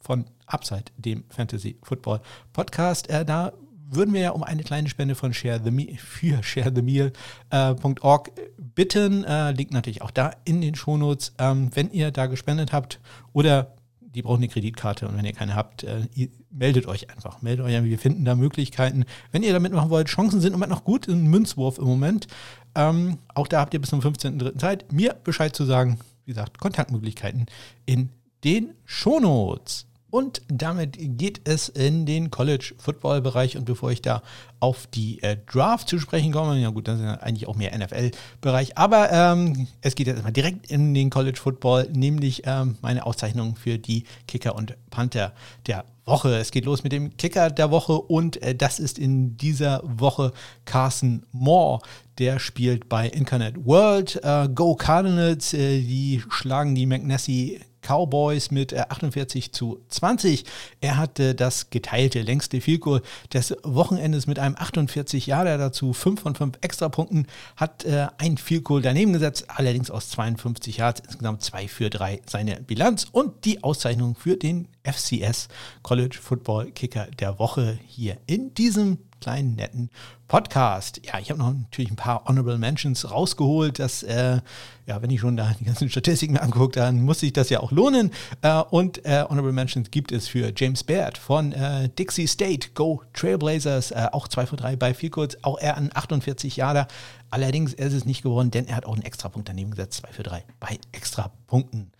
[0.00, 2.20] von Upside, dem Fantasy Football
[2.52, 3.08] Podcast.
[3.08, 3.52] Äh, da
[3.90, 9.24] würden wir ja um eine kleine Spende von Share the Meal, für sharethemeal.org äh, bitten.
[9.24, 11.34] Äh, liegt natürlich auch da in den Shownotes.
[11.38, 13.00] Ähm, wenn ihr da gespendet habt
[13.32, 13.74] oder
[14.14, 17.42] die brauchen eine Kreditkarte und wenn ihr keine habt, äh, ihr meldet euch einfach.
[17.42, 19.04] Meldet euch an, wir finden da Möglichkeiten.
[19.30, 22.26] Wenn ihr da mitmachen wollt, Chancen sind immer noch gut, ein Münzwurf im Moment.
[22.74, 24.58] Ähm, auch da habt ihr bis zum 15.03.
[24.58, 25.98] Zeit, mir Bescheid zu sagen.
[26.24, 27.46] Wie gesagt, Kontaktmöglichkeiten
[27.86, 28.10] in
[28.44, 29.86] den Shownotes.
[30.10, 33.56] Und damit geht es in den College-Football-Bereich.
[33.56, 34.22] Und bevor ich da
[34.60, 37.76] auf die äh, Draft zu sprechen komme, ja gut, das ist ja eigentlich auch mehr
[37.76, 43.56] NFL-Bereich, aber ähm, es geht jetzt erstmal direkt in den College-Football, nämlich ähm, meine Auszeichnung
[43.56, 45.32] für die Kicker und Panther
[45.66, 46.36] der Woche.
[46.36, 50.32] Es geht los mit dem Kicker der Woche und äh, das ist in dieser Woche
[50.66, 51.80] Carson Moore.
[52.18, 54.20] Der spielt bei Incarnate World.
[54.22, 60.44] Äh, Go Cardinals, äh, die schlagen die McNassie Cowboys mit 48 äh, zu 20.
[60.80, 66.34] Er hatte das geteilte längste Goal des Wochenendes mit einem 48 Jahre dazu 5 von
[66.34, 71.90] 5 Extrapunkten, hat äh, ein Goal daneben gesetzt, allerdings aus 52 Yards, insgesamt 2 für
[71.90, 73.06] 3 seine Bilanz.
[73.10, 75.48] Und die Auszeichnung für den FCS
[75.82, 79.90] College Football Kicker der Woche hier in diesem kleinen netten
[80.28, 81.00] Podcast.
[81.04, 83.78] Ja, ich habe noch natürlich ein paar Honorable Mentions rausgeholt.
[83.78, 84.40] dass, äh,
[84.86, 87.72] ja, wenn ich schon da die ganzen Statistiken angucke, dann muss sich das ja auch
[87.72, 88.10] lohnen.
[88.42, 93.02] Äh, und äh, Honorable Mentions gibt es für James Baird von äh, Dixie State, Go
[93.12, 96.86] Trailblazers, äh, auch 2 von 3 bei viel kurz, auch er an 48 Jahre.
[97.30, 100.22] Allerdings ist es nicht geworden, denn er hat auch einen Extrapunkt daneben gesetzt, 2 für
[100.22, 101.92] 3 bei Extrapunkten.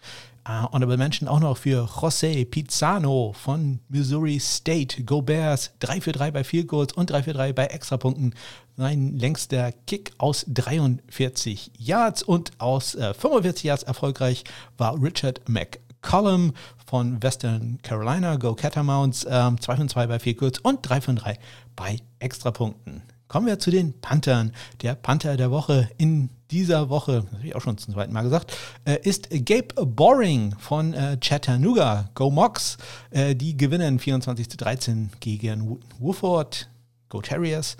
[0.49, 5.05] Uh, Honorable Mention auch noch für José Pizzano von Missouri State.
[5.05, 8.35] Go Bears, 3 für 3 bei Field Goals und 3 für 3 bei Extrapunkten.
[8.75, 14.45] Sein längster Kick aus 43 Yards und aus äh, 45 Yards erfolgreich
[14.79, 16.55] war Richard McCollum
[16.87, 18.37] von Western Carolina.
[18.37, 21.39] Go Catamounts, ähm, 2 von 2 bei Field Goals und 3 von 3
[21.77, 23.03] bei Extrapunkten.
[23.29, 24.53] Kommen wir zu den Panthern.
[24.81, 28.23] Der Panther der Woche in dieser Woche, das habe ich auch schon zum zweiten Mal
[28.23, 32.11] gesagt, äh, ist Gabe Boring von äh, Chattanooga.
[32.15, 32.77] Go Mox.
[33.11, 36.69] Äh, die gewinnen 24 zu 13 gegen Woodford.
[37.09, 37.77] Go Terriers.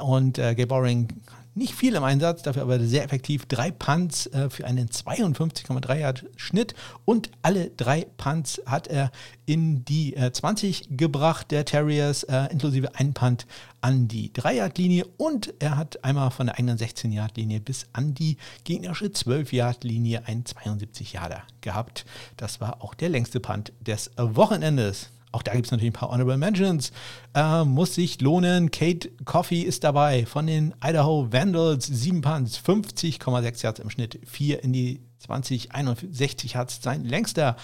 [0.00, 1.08] und Gabe Boring
[1.56, 3.46] nicht viel im Einsatz, dafür aber sehr effektiv.
[3.46, 9.10] Drei Punts äh, für einen 52,3 Yard Schnitt und alle drei Punts hat er
[9.46, 13.46] in die äh, 20 gebracht, der Terriers, äh, inklusive ein Punt
[13.80, 17.60] an die 3 Yard Linie und er hat einmal von der eigenen 16 Yard Linie
[17.60, 22.04] bis an die gegnerische 12 Yard Linie einen 72 Yarder gehabt.
[22.36, 25.10] Das war auch der längste Punt des Wochenendes.
[25.36, 26.92] Auch da gibt es natürlich ein paar Honorable Mentions.
[27.34, 28.70] Äh, muss sich lohnen.
[28.70, 31.86] Kate Coffey ist dabei von den Idaho Vandals.
[31.86, 34.18] 7 Punts, 50,6 Yards im Schnitt.
[34.24, 37.56] 4 in die 20, 61 Yards sein längster.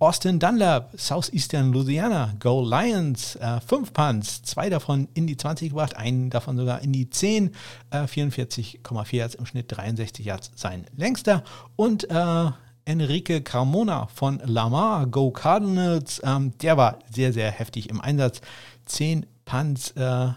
[0.00, 5.96] Austin Dunlap, Southeastern Louisiana, Go Lions, äh, fünf Punts, zwei davon in die 20 gebracht,
[5.96, 7.52] einen davon sogar in die 10,
[7.90, 11.42] äh, 44,4 Yards im Schnitt, 63 Yards sein längster
[11.76, 12.50] und äh,
[12.84, 16.20] Enrique Carmona von Lamar Go Cardinals.
[16.24, 18.40] Ähm, der war sehr, sehr heftig im Einsatz.
[18.84, 20.28] Zehn Punts, äh,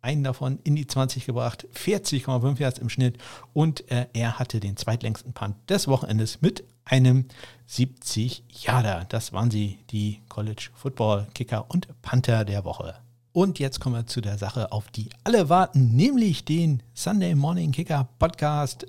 [0.00, 3.18] einen davon in die 20 gebracht, 40,5 Yards im Schnitt
[3.52, 7.26] und äh, er hatte den zweitlängsten Punt des Wochenendes mit einem
[7.66, 9.06] 70 Yarder.
[9.08, 12.94] Das waren sie, die College Football Kicker und Panther der Woche.
[13.32, 17.72] Und jetzt kommen wir zu der Sache, auf die alle warten, nämlich den Sunday Morning
[17.72, 18.86] Kicker Podcast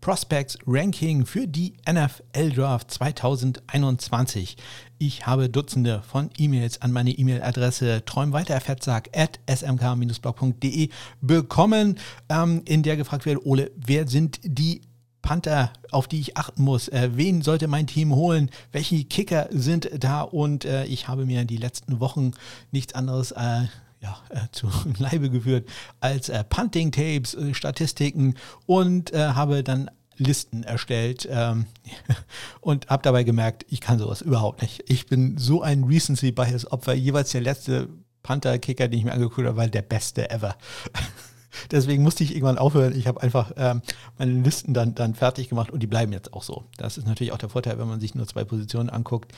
[0.00, 4.56] Prospects Ranking für die NFL Draft 2021.
[4.98, 10.88] Ich habe Dutzende von E-Mails an meine E-Mail-Adresse träumweiterfettsack at smk-blog.de
[11.20, 14.82] bekommen, ähm, in der gefragt wird, Ole, wer sind die
[15.22, 16.88] Panther, auf die ich achten muss.
[16.88, 18.50] Äh, wen sollte mein Team holen?
[18.72, 20.22] Welche Kicker sind da?
[20.22, 22.32] Und äh, ich habe mir die letzten Wochen
[22.72, 23.66] nichts anderes äh,
[24.00, 25.68] ja, äh, zu Leibe geführt
[26.00, 28.34] als äh, Punting-Tapes, äh, Statistiken
[28.66, 31.64] und habe dann Listen erstellt ähm,
[32.60, 34.84] und habe dabei gemerkt, ich kann sowas überhaupt nicht.
[34.86, 36.92] Ich bin so ein Recency-Bias-Opfer.
[36.92, 37.88] Jeweils der letzte
[38.22, 40.56] Panther-Kicker, den ich mir angeguckt habe, war der beste ever.
[41.70, 42.94] Deswegen musste ich irgendwann aufhören.
[42.94, 43.80] Ich habe einfach ähm,
[44.18, 46.64] meine Listen dann, dann fertig gemacht und die bleiben jetzt auch so.
[46.76, 49.32] Das ist natürlich auch der Vorteil, wenn man sich nur zwei Positionen anguckt.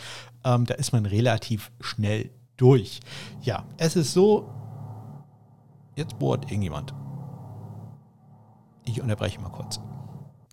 [0.44, 2.30] Ähm, da ist man relativ schnell
[2.62, 3.00] durch.
[3.42, 4.48] Ja, es ist so,
[5.96, 6.94] jetzt bohrt irgendjemand.
[8.84, 9.80] Ich unterbreche mal kurz.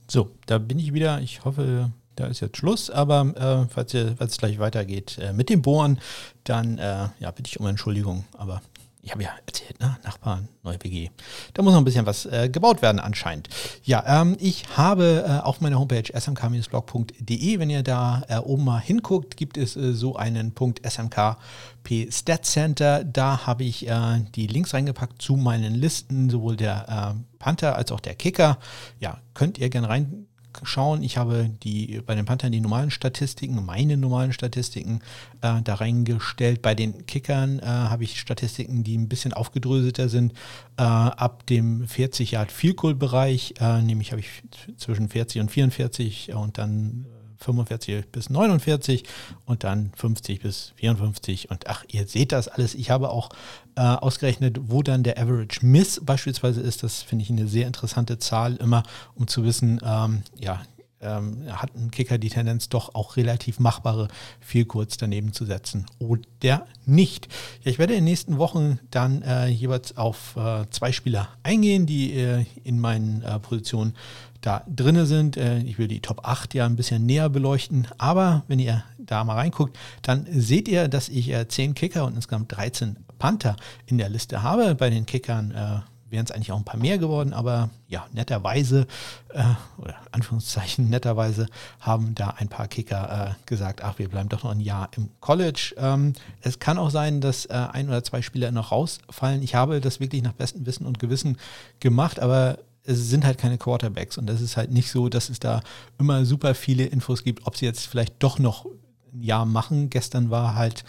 [0.08, 1.22] So, da bin ich wieder.
[1.22, 2.90] Ich hoffe, da ist jetzt Schluss.
[2.90, 6.00] Aber äh, falls, es gleich weitergeht äh, mit dem Bohren,
[6.44, 8.26] dann äh, ja, bitte ich um Entschuldigung.
[8.38, 8.62] Aber
[9.02, 9.98] ich habe ja erzählt, ne?
[10.04, 11.10] Nachbarn, neue WG.
[11.54, 13.48] Da muss noch ein bisschen was äh, gebaut werden anscheinend.
[13.84, 18.80] Ja, ähm, ich habe äh, auf meiner Homepage smk-blog.de, wenn ihr da äh, oben mal
[18.80, 23.04] hinguckt, gibt es äh, so einen Punkt smkp Stat Center.
[23.04, 27.92] Da habe ich äh, die Links reingepackt zu meinen Listen, sowohl der äh, Panther als
[27.92, 28.60] auch der Kicker.
[29.00, 30.29] Ja, könnt ihr gerne rein
[30.64, 31.04] schauen.
[31.04, 35.02] Ich habe die bei den Panthern die normalen Statistiken, meine normalen Statistiken
[35.42, 36.62] äh, da reingestellt.
[36.62, 40.34] Bei den Kickern äh, habe ich Statistiken, die ein bisschen aufgedröselter sind.
[40.78, 44.44] Äh, ab dem 40 Yard Field Goal Bereich, äh, nämlich habe ich
[44.78, 47.06] zwischen 40 und 44 und dann
[47.40, 49.04] 45 bis 49
[49.46, 51.50] und dann 50 bis 54.
[51.50, 52.76] Und ach, ihr seht das alles.
[52.76, 53.30] Ich habe auch
[53.76, 56.84] äh, ausgerechnet, wo dann der Average Miss beispielsweise ist.
[56.84, 58.84] Das finde ich eine sehr interessante Zahl immer,
[59.16, 60.62] um zu wissen, ähm, ja,
[61.02, 64.08] ähm, hat ein Kicker die Tendenz, doch auch relativ machbare
[64.40, 67.28] viel kurz daneben zu setzen oder nicht.
[67.64, 71.86] Ja, ich werde in den nächsten Wochen dann äh, jeweils auf äh, zwei Spieler eingehen,
[71.86, 73.94] die äh, in meinen äh, Positionen
[74.42, 75.38] da drinne sind.
[75.38, 79.24] Äh, ich will die Top 8 ja ein bisschen näher beleuchten, aber wenn ihr da
[79.24, 83.98] mal reinguckt, dann seht ihr, dass ich 10 äh, Kicker und insgesamt 13 Panther in
[83.98, 84.76] der Liste habe.
[84.76, 85.80] Bei den Kickern äh,
[86.12, 88.88] wären es eigentlich auch ein paar mehr geworden, aber ja, netterweise,
[89.34, 89.44] äh,
[89.78, 91.48] oder Anführungszeichen netterweise,
[91.80, 95.10] haben da ein paar Kicker äh, gesagt, ach, wir bleiben doch noch ein Jahr im
[95.20, 95.76] College.
[95.78, 99.44] Ähm, es kann auch sein, dass äh, ein oder zwei Spieler noch rausfallen.
[99.44, 101.38] Ich habe das wirklich nach bestem Wissen und Gewissen
[101.80, 102.58] gemacht, aber
[102.90, 105.62] es sind halt keine Quarterbacks und das ist halt nicht so, dass es da
[106.00, 108.66] immer super viele Infos gibt, ob sie jetzt vielleicht doch noch
[109.14, 109.90] ein Jahr machen.
[109.90, 110.84] Gestern war halt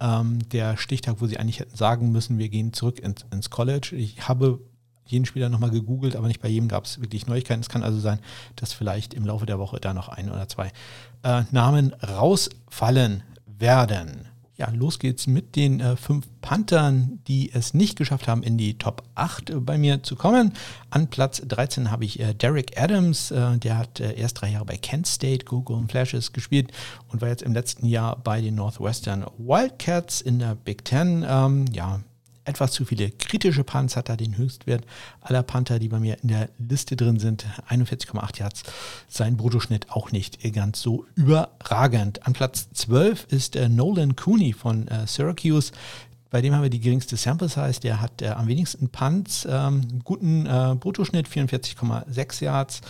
[0.00, 3.96] ähm, der Stichtag, wo sie eigentlich hätten sagen müssen, wir gehen zurück ins, ins College.
[3.96, 4.60] Ich habe
[5.06, 7.60] jeden Spieler nochmal gegoogelt, aber nicht bei jedem gab es wirklich Neuigkeiten.
[7.60, 8.18] Es kann also sein,
[8.56, 10.72] dass vielleicht im Laufe der Woche da noch ein oder zwei
[11.22, 14.28] äh, Namen rausfallen werden.
[14.58, 18.78] Ja, los geht's mit den äh, fünf Panthern, die es nicht geschafft haben, in die
[18.78, 20.54] Top 8 äh, bei mir zu kommen.
[20.88, 24.64] An Platz 13 habe ich äh, Derek Adams, äh, der hat äh, erst drei Jahre
[24.64, 26.72] bei Kent State, Google und Flashes gespielt
[27.08, 31.22] und war jetzt im letzten Jahr bei den Northwestern Wildcats in der Big Ten.
[31.28, 32.00] Ähm, ja,
[32.46, 34.84] etwas zu viele kritische Punts, hat er den Höchstwert
[35.20, 37.46] aller Panther, die bei mir in der Liste drin sind.
[37.68, 38.62] 41,8 Yards.
[39.08, 42.26] Sein Bruttoschnitt auch nicht ganz so überragend.
[42.26, 45.72] An Platz 12 ist äh, Nolan Cooney von äh, Syracuse.
[46.30, 47.80] Bei dem haben wir die geringste Sample Size.
[47.80, 52.80] Der hat äh, am wenigsten Punts, ähm, guten äh, Bruttoschnitt, 44,6 Yards.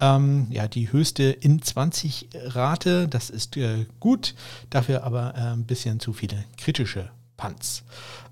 [0.00, 4.34] Ähm, ja, die höchste in 20 Rate, das ist äh, gut,
[4.70, 7.82] dafür aber äh, ein bisschen zu viele kritische Punts.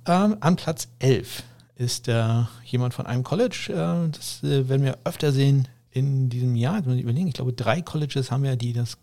[0.06, 1.42] Ähm, an Platz 11
[1.76, 3.68] ist äh, jemand von einem College.
[3.70, 6.80] Äh, das äh, werden wir öfter sehen in diesem Jahr.
[6.80, 8.98] Ich überlegen, ich glaube, drei Colleges haben wir, die das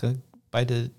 [0.51, 0.91] beide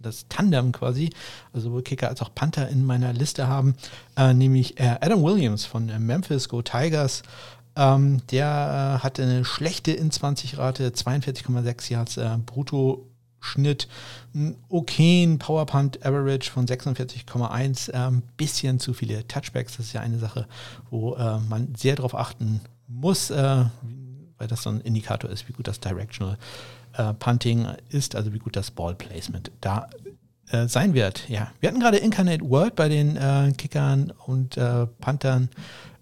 [0.00, 1.10] das Tandem quasi,
[1.52, 3.74] also sowohl Kicker als auch Panther in meiner Liste haben,
[4.16, 7.22] äh, nämlich äh, Adam Williams von äh, Memphis Go Tigers.
[7.74, 13.06] Ähm, der hatte eine schlechte in 20 Rate, 42,6 Yards brutto
[13.40, 13.88] Schnitt,
[14.34, 19.76] einen okayen Powerpunt Average von 46,1, ein ähm, bisschen zu viele Touchbacks.
[19.76, 20.46] Das ist ja eine Sache,
[20.90, 23.64] wo äh, man sehr darauf achten muss, äh,
[24.38, 26.38] weil das so ein Indikator ist, wie gut das Directional
[26.94, 29.88] äh, Punting ist, also wie gut das Ball Placement da
[30.50, 31.28] äh, sein wird.
[31.28, 35.50] Ja, wir hatten gerade Incarnate World bei den äh, Kickern und äh, Panthern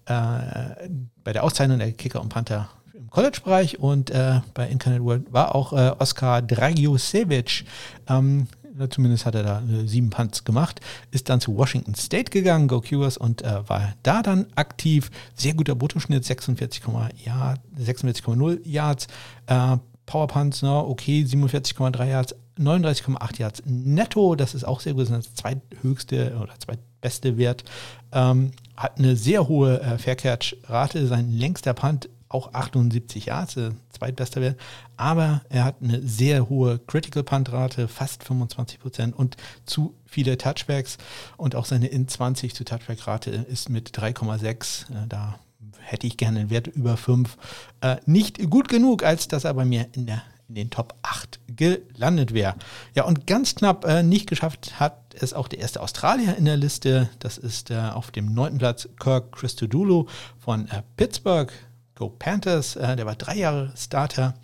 [0.09, 5.55] bei der Auszeichnung der Kicker und Panther im College-Bereich und äh, bei Incarnate World war
[5.55, 7.65] auch äh, Oskar Dragiosevich.
[8.07, 8.47] Ähm,
[8.89, 10.81] zumindest hat er da äh, sieben Punts gemacht,
[11.11, 15.09] ist dann zu Washington State gegangen, Go Cures, und äh, war da dann aktiv.
[15.35, 19.07] Sehr guter Bruttoschnitt, 46,0 Yard, 46 Yards.
[19.47, 25.03] Äh, Power Punts, no, okay, 47,3 Yards, 39,8 Yards netto, das ist auch sehr gut,
[25.03, 27.65] das ist das zweithöchste oder zweitbeste Wert.
[28.13, 34.41] Ähm, hat eine sehr hohe äh, Fair-Catch-Rate, sein längster Punt auch 78 Yards, äh, zweitbester
[34.41, 34.59] Wert,
[34.95, 40.37] aber er hat eine sehr hohe Critical Punt Rate, fast 25 Prozent und zu viele
[40.37, 40.97] Touchbacks
[41.37, 45.39] und auch seine In 20 zu Touchback Rate ist mit 3,6, äh, da
[45.79, 47.37] hätte ich gerne einen Wert über 5.
[47.81, 51.39] Äh, nicht gut genug, als dass er bei mir in, der, in den Top 8
[51.47, 52.55] gelandet wäre.
[52.93, 56.57] Ja, und ganz knapp äh, nicht geschafft hat es auch der erste Australier in der
[56.57, 57.09] Liste.
[57.19, 60.07] Das ist äh, auf dem neunten Platz Kirk Christodoulou
[60.37, 61.51] von äh, Pittsburgh.
[61.97, 64.35] Go Panthers, äh, der war drei Jahre Starter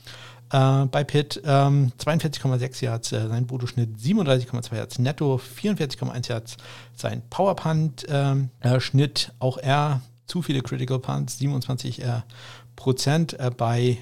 [0.52, 6.58] äh, bei Pitt, ähm, 42,6 Yards, äh, sein Bruttoschnitt 37,2 Yards netto, 44,1 Yards
[6.96, 12.22] sein Powerpunt-Schnitt, ähm, auch er zu viele Critical Punts, 27 äh,
[12.76, 14.00] Prozent äh, bei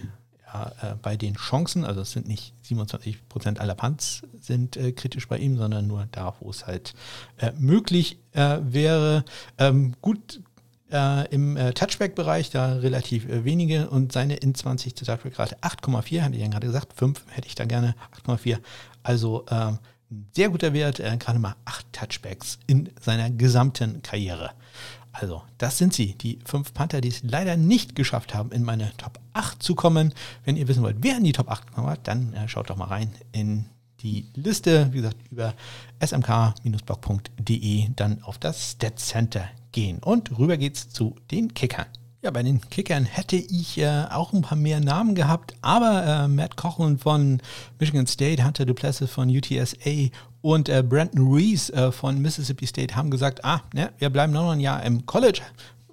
[0.53, 5.27] äh, bei den Chancen, also es sind nicht 27 Prozent aller Punts sind äh, kritisch
[5.27, 6.93] bei ihm, sondern nur da, wo es halt
[7.37, 9.23] äh, möglich äh, wäre.
[9.57, 10.41] Ähm, gut
[10.91, 16.21] äh, im äh, Touchback-Bereich, da relativ äh, wenige und seine in 20 zu Touchback-Rate 8,4,
[16.21, 18.59] hatte ich ja gerade gesagt, 5 hätte ich da gerne, 8,4.
[19.03, 19.79] Also ähm,
[20.33, 24.51] sehr guter Wert, äh, gerade mal 8 Touchbacks in seiner gesamten Karriere.
[25.13, 28.95] Also, das sind sie, die fünf Panther, die es leider nicht geschafft haben, in meine
[28.97, 30.13] Top 8 zu kommen.
[30.45, 32.77] Wenn ihr wissen wollt, wer in die Top 8 gekommen hat, dann äh, schaut doch
[32.77, 33.65] mal rein in
[34.01, 35.53] die Liste, wie gesagt, über
[35.99, 39.99] smk-blog.de dann auf das Stat Center gehen.
[39.99, 41.85] Und rüber geht's zu den Kickern.
[42.23, 46.27] Ja, bei den Kickern hätte ich äh, auch ein paar mehr Namen gehabt, aber äh,
[46.27, 47.41] Matt Cochran von
[47.79, 50.11] Michigan State, Hunter Duplessis von UTSA
[50.41, 54.51] und äh, Brandon Reese äh, von Mississippi State haben gesagt, ah, ne, wir bleiben noch
[54.51, 55.41] ein Jahr im College,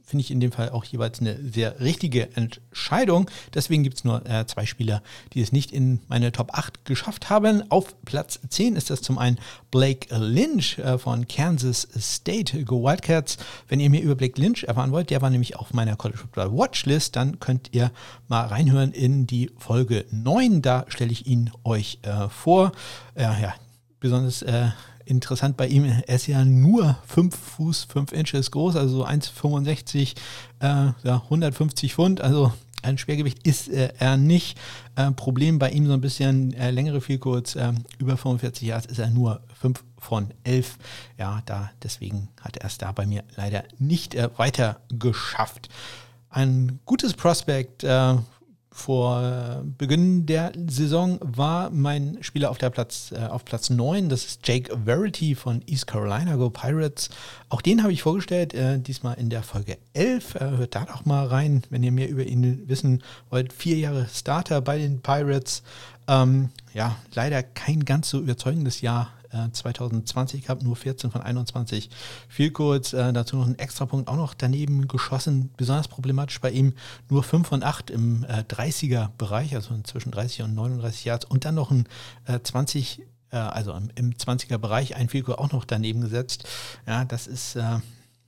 [0.09, 3.31] finde ich in dem Fall auch jeweils eine sehr richtige Entscheidung.
[3.53, 5.03] Deswegen gibt es nur äh, zwei Spieler,
[5.35, 7.71] die es nicht in meine Top 8 geschafft haben.
[7.71, 9.39] Auf Platz 10 ist das zum einen
[9.71, 13.37] Blake Lynch äh, von Kansas State Go Wildcats.
[13.69, 16.57] Wenn ihr mehr über Blake Lynch erfahren wollt, der war nämlich auf meiner College Football
[16.57, 17.93] Watchlist, dann könnt ihr
[18.29, 20.63] mal reinhören in die Folge 9.
[20.63, 22.73] Da stelle ich ihn euch äh, vor.
[23.17, 23.55] ja,
[24.01, 24.68] besonders äh,
[25.05, 30.14] interessant bei ihm, er ist ja nur 5 Fuß 5 Inches groß, also 1,65,
[30.61, 34.59] äh, ja, 150 Pfund, also ein Schwergewicht ist äh, er nicht.
[34.96, 38.99] Äh, Problem bei ihm so ein bisschen äh, längere Vielkurz, äh, über 45 Jahre ist
[38.99, 40.78] er nur 5 von 11.
[41.18, 45.68] Ja, da deswegen hat er es da bei mir leider nicht äh, weiter geschafft.
[46.30, 48.14] Ein gutes Prospekt äh,
[48.71, 54.25] vor Beginn der Saison war mein Spieler auf, der Platz, äh, auf Platz 9, das
[54.25, 57.09] ist Jake Verity von East Carolina Go Pirates.
[57.49, 60.35] Auch den habe ich vorgestellt, äh, diesmal in der Folge 11.
[60.35, 63.53] Äh, hört da doch mal rein, wenn ihr mehr über ihn wissen wollt.
[63.53, 65.62] Vier Jahre Starter bei den Pirates.
[66.07, 69.11] Ähm, ja, leider kein ganz so überzeugendes Jahr
[69.53, 71.91] 2020 gehabt, nur 14 von 21
[72.29, 72.93] viel kurz.
[72.93, 75.51] Äh, dazu noch ein Extrapunkt auch noch daneben geschossen.
[75.57, 76.74] Besonders problematisch bei ihm
[77.09, 81.24] nur 5 von 8 im äh, 30er-Bereich, also zwischen 30 und 39 Yards.
[81.24, 81.87] Und dann noch ein
[82.26, 86.49] äh, 20, äh, also im, im 20er-Bereich ein Vielkur auch noch daneben gesetzt.
[86.87, 87.79] Ja, das ist äh,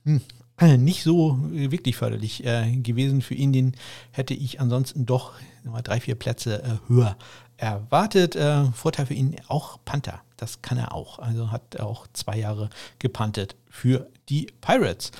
[0.05, 0.21] hm,
[0.77, 3.53] nicht so wirklich förderlich äh, gewesen für ihn.
[3.53, 3.75] Den
[4.11, 5.33] hätte ich ansonsten doch
[5.83, 7.17] drei, vier Plätze äh, höher
[7.61, 8.35] erwartet.
[8.35, 10.21] Äh, Vorteil für ihn auch Panther.
[10.37, 11.19] Das kann er auch.
[11.19, 15.11] Also hat er auch zwei Jahre gepantet für die Pirates.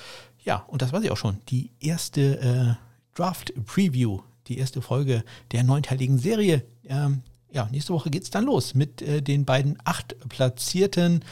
[0.44, 1.38] Ja, und das war sie auch schon.
[1.50, 6.66] Die erste äh, Draft-Preview, die erste Folge der neunteiligen Serie.
[6.86, 7.22] Ähm,
[7.52, 11.24] ja, nächste Woche geht es dann los mit äh, den beiden acht platzierten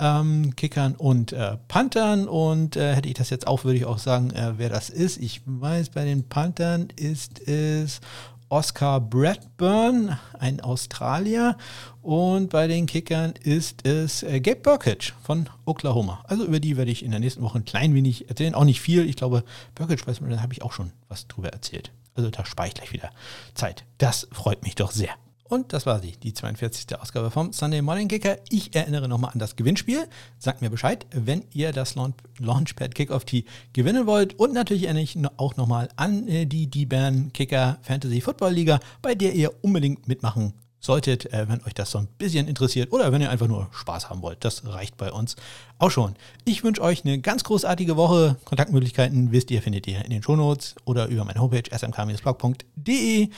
[0.00, 2.26] ähm, Kickern und äh, Panthern.
[2.26, 5.18] Und äh, hätte ich das jetzt auch, würde ich auch sagen, äh, wer das ist.
[5.18, 8.00] Ich weiß, bei den Panthern ist es
[8.48, 11.56] Oscar Bradburn, ein Australier.
[12.02, 16.24] Und bei den Kickern ist es äh, Gabe Burkage von Oklahoma.
[16.28, 18.54] Also über die werde ich in der nächsten Woche ein klein wenig erzählen.
[18.54, 19.08] Auch nicht viel.
[19.08, 19.44] Ich glaube,
[19.74, 21.90] Burkage weiß man, da habe ich auch schon was drüber erzählt.
[22.14, 23.10] Also da spare ich gleich wieder
[23.54, 23.84] Zeit.
[23.98, 25.10] Das freut mich doch sehr.
[25.48, 26.98] Und das war sie, die 42.
[27.00, 28.38] Ausgabe vom Sunday Morning Kicker.
[28.50, 30.08] Ich erinnere nochmal an das Gewinnspiel.
[30.38, 31.94] Sagt mir Bescheid, wenn ihr das
[32.38, 34.38] Launchpad Kickoff Tee gewinnen wollt.
[34.38, 39.14] Und natürlich erinnere ich auch nochmal an äh, die D-Bern Kicker Fantasy Football Liga, bei
[39.14, 43.22] der ihr unbedingt mitmachen solltet, äh, wenn euch das so ein bisschen interessiert oder wenn
[43.22, 44.44] ihr einfach nur Spaß haben wollt.
[44.44, 45.36] Das reicht bei uns
[45.78, 46.14] auch schon.
[46.44, 48.36] Ich wünsche euch eine ganz großartige Woche.
[48.44, 53.28] Kontaktmöglichkeiten wisst ihr, findet ihr in den Shownotes oder über meine Homepage smk-blog.de.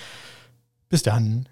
[0.88, 1.48] Bis dann.